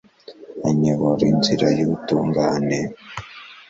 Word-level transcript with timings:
anyobora 0.67 1.23
inzira 1.31 1.67
y'ubutungane 1.77 2.79